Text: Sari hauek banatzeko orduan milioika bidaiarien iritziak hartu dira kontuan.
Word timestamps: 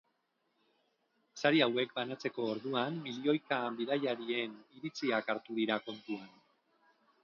Sari 1.41 1.61
hauek 1.65 1.93
banatzeko 1.99 2.47
orduan 2.55 2.99
milioika 3.05 3.63
bidaiarien 3.79 4.59
iritziak 4.81 5.35
hartu 5.37 5.63
dira 5.63 5.83
kontuan. 5.89 6.31